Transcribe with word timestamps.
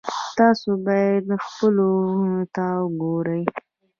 تاسو 0.37 0.69
باید 0.85 1.25
خپلو 1.47 1.83
وروڼو 1.89 2.47
ته 2.55 2.65
وګورئ. 2.83 3.43